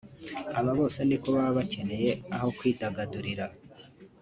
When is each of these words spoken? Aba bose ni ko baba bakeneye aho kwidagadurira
Aba 0.59 0.71
bose 0.79 0.99
ni 1.03 1.17
ko 1.21 1.27
baba 1.35 1.51
bakeneye 1.57 2.11
aho 2.35 2.47
kwidagadurira 2.57 3.45